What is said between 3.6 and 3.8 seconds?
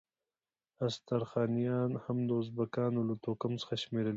څخه